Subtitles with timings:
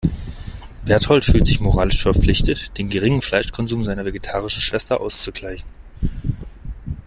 [0.83, 5.69] Bertold fühlt sich moralisch verpflichtet, den geringen Fleischkonsum seiner vegetarischen Schwester auszugleichen.